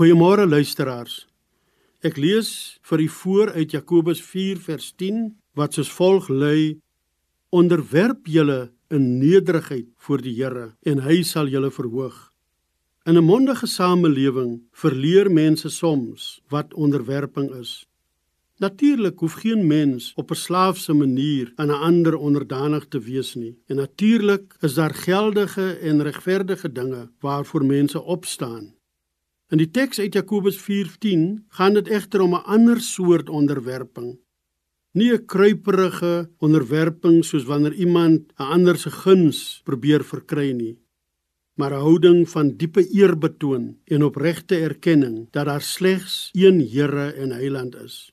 Goeiemôre 0.00 0.46
luisteraars. 0.48 1.26
Ek 2.00 2.16
lees 2.16 2.78
vir 2.88 3.02
u 3.04 3.08
voor 3.12 3.50
uit 3.52 3.74
Jakobus 3.76 4.22
4 4.24 4.62
vers 4.64 4.86
10 4.96 5.18
wat 5.60 5.76
soos 5.76 5.90
volg 5.92 6.30
lui: 6.32 6.78
Onderwerp 7.52 8.24
julle 8.24 8.70
in 8.88 9.18
nederigheid 9.20 9.90
voor 10.00 10.24
die 10.24 10.32
Here 10.38 10.70
en 10.88 11.04
hy 11.04 11.18
sal 11.20 11.52
julle 11.52 11.68
verhoog. 11.68 12.16
In 13.04 13.20
'n 13.20 13.28
mondige 13.28 13.68
samelewing 13.68 14.62
verleer 14.72 15.28
mense 15.28 15.68
soms 15.68 16.40
wat 16.48 16.72
onderwerping 16.72 17.52
is. 17.60 17.84
Natuurlik 18.56 19.18
hoef 19.20 19.44
geen 19.44 19.66
mens 19.66 20.12
op 20.16 20.30
'n 20.30 20.42
slaafse 20.46 20.92
manier 20.94 21.52
aan 21.56 21.68
'n 21.68 21.82
ander 21.90 22.16
onderdanig 22.16 22.88
te 22.88 23.00
wees 23.00 23.34
nie. 23.34 23.58
En 23.66 23.76
natuurlik 23.76 24.56
is 24.60 24.74
daar 24.74 24.94
geldige 24.94 25.72
en 25.72 26.02
regverdige 26.02 26.72
dinge 26.72 27.10
waarvoor 27.20 27.64
mense 27.64 28.00
opstaan. 28.02 28.79
In 29.50 29.58
die 29.58 29.70
teks 29.74 29.98
uit 29.98 30.14
Jakobus 30.14 30.60
4:10 30.62 31.22
gaan 31.58 31.74
dit 31.74 31.88
egter 31.90 32.20
om 32.22 32.34
'n 32.34 32.46
ander 32.56 32.80
soort 32.80 33.28
onderwerping. 33.28 34.18
Nie 34.94 35.12
'n 35.12 35.26
kruiperige 35.26 36.30
onderwerping 36.38 37.24
soos 37.24 37.44
wanneer 37.44 37.74
iemand 37.74 38.32
'n 38.38 38.42
ander 38.56 38.78
se 38.78 38.90
guns 38.90 39.60
probeer 39.64 40.04
verkry 40.04 40.52
nie, 40.52 40.78
maar 41.56 41.72
'n 41.72 41.80
houding 41.80 42.28
van 42.28 42.56
diepe 42.56 42.88
eerbetoon 42.88 43.78
en 43.84 44.04
opregte 44.04 44.56
erkenning 44.56 45.28
dat 45.30 45.46
daar 45.46 45.62
slegs 45.62 46.30
een 46.32 46.60
Here 46.60 47.10
en 47.12 47.30
Heiland 47.30 47.74
is. 47.74 48.12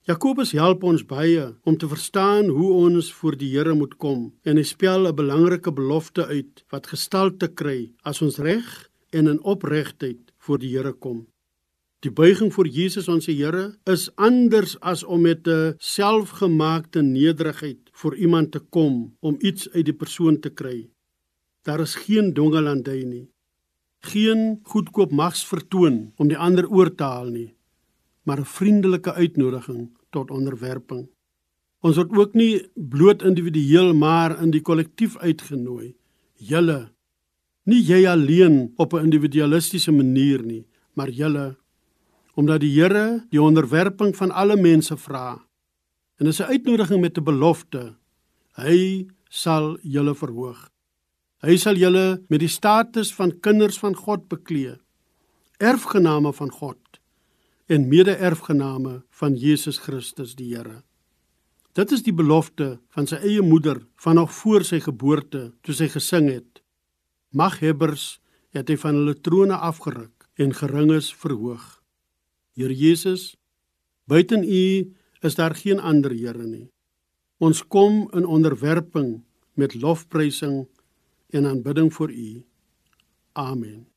Jakobus 0.00 0.52
help 0.52 0.82
ons 0.82 1.04
baie 1.04 1.56
om 1.62 1.76
te 1.76 1.88
verstaan 1.88 2.46
hoe 2.48 2.72
ons 2.72 3.12
voor 3.12 3.36
die 3.36 3.56
Here 3.56 3.74
moet 3.74 3.96
kom 3.96 4.34
en 4.42 4.56
hy 4.56 4.62
spel 4.62 5.08
'n 5.08 5.14
belangrike 5.14 5.72
belofte 5.72 6.26
uit 6.26 6.64
wat 6.68 6.86
gestalte 6.86 7.48
kry 7.48 7.92
as 8.02 8.22
ons 8.22 8.38
reg 8.38 8.92
en 9.14 9.30
in 9.30 9.40
opregtheid 9.42 10.34
voor 10.44 10.58
die 10.58 10.74
Here 10.74 10.92
kom. 10.92 11.24
Die 12.04 12.12
buiging 12.12 12.52
voor 12.52 12.68
Jesus 12.68 13.08
ons 13.08 13.30
Here 13.30 13.78
is 13.88 14.10
anders 14.20 14.76
as 14.80 15.04
om 15.04 15.22
met 15.22 15.48
'n 15.48 15.74
selfgemaakte 15.78 17.02
nederigheid 17.02 17.78
voor 17.92 18.16
iemand 18.16 18.52
te 18.52 18.60
kom 18.60 19.16
om 19.20 19.36
iets 19.38 19.70
uit 19.70 19.84
die 19.84 19.96
persoon 20.02 20.40
te 20.40 20.50
kry. 20.50 20.90
Daar 21.62 21.80
is 21.80 21.94
geen 21.94 22.34
dongelandy 22.34 23.04
nie. 23.04 23.28
Geen 24.00 24.60
goedkoop 24.62 25.10
mags 25.10 25.46
vertoon 25.46 26.12
om 26.16 26.28
die 26.28 26.38
ander 26.38 26.68
oor 26.68 26.94
te 26.94 27.04
haal 27.04 27.30
nie 27.30 27.54
maar 28.24 28.38
'n 28.40 28.44
vriendelike 28.58 29.12
uitnodiging 29.12 29.90
tot 30.10 30.30
onderwerping. 30.30 31.08
Ons 31.80 31.96
word 31.96 32.16
ook 32.16 32.34
nie 32.34 32.68
bloot 32.74 33.22
individueel 33.22 33.94
maar 33.94 34.42
in 34.42 34.50
die 34.50 34.60
kollektief 34.60 35.16
uitgenooi. 35.16 35.94
Julle 36.34 36.92
nie 37.64 37.82
jy 37.82 38.06
alleen 38.08 38.72
op 38.76 38.92
'n 38.94 39.04
individualistiese 39.04 39.92
manier 39.92 40.42
nie, 40.42 40.66
maar 40.94 41.10
julle 41.10 41.56
omdat 42.34 42.60
die 42.60 42.72
Here 42.74 43.26
die 43.30 43.42
onderwerping 43.42 44.16
van 44.16 44.30
alle 44.30 44.56
mense 44.56 44.96
vra. 44.96 45.44
En 46.18 46.26
dis 46.26 46.40
'n 46.40 46.50
uitnodiging 46.50 47.00
met 47.00 47.18
'n 47.18 47.24
belofte. 47.24 47.96
Hy 48.56 49.06
sal 49.28 49.78
julle 49.82 50.14
verhoog. 50.14 50.70
Hy 51.38 51.56
sal 51.56 51.76
julle 51.76 52.22
met 52.28 52.40
die 52.40 52.48
status 52.48 53.14
van 53.14 53.40
kinders 53.40 53.78
van 53.78 53.94
God 53.94 54.28
beklee. 54.28 54.76
Erfgename 55.58 56.32
van 56.32 56.50
God 56.50 56.78
en 57.66 57.88
mede-erfgename 57.88 59.02
van 59.10 59.34
Jesus 59.34 59.78
Christus 59.78 60.34
die 60.34 60.54
Here. 60.54 60.82
Dit 61.72 61.92
is 61.92 62.02
die 62.02 62.14
belofte 62.14 62.78
van 62.94 63.06
sy 63.06 63.16
eie 63.16 63.42
moeder 63.42 63.80
van 63.96 64.14
nog 64.14 64.32
voor 64.32 64.64
sy 64.64 64.80
geboorte 64.80 65.52
toe 65.62 65.74
sy 65.74 65.88
gesing 65.88 66.28
het: 66.30 66.53
Maghebbers 67.34 68.20
het 68.54 68.68
hy 68.70 68.76
van 68.78 69.00
hulle 69.00 69.16
trone 69.18 69.56
afgeruk 69.58 70.28
en 70.38 70.54
geringes 70.54 71.10
verhoog. 71.18 71.64
Here 72.54 72.74
Jesus, 72.74 73.34
buiten 74.06 74.46
U 74.46 74.94
is 75.26 75.34
daar 75.34 75.54
geen 75.58 75.80
ander 75.82 76.14
Here 76.14 76.46
nie. 76.46 76.68
Ons 77.42 77.64
kom 77.66 78.06
in 78.14 78.26
onderwerping 78.26 79.24
met 79.58 79.74
lofprysing 79.74 80.68
en 81.34 81.50
aanbidding 81.50 81.90
vir 81.94 82.14
U. 82.14 82.30
Amen. 83.32 83.93